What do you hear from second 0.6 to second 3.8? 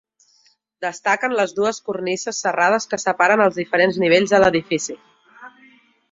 Destaquen les dues cornises serrades que separen els